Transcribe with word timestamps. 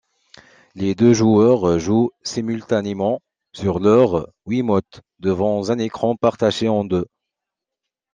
Les 0.73 0.95
deux 0.95 1.13
joueurs 1.13 1.77
jouent 1.77 2.09
simultanément 2.23 3.21
sur 3.53 3.77
leur 3.77 4.29
Wiimote, 4.47 5.01
devant 5.19 5.69
un 5.69 5.77
écran 5.77 6.15
partagé 6.15 6.67
en 6.67 6.83
deux. 6.83 7.05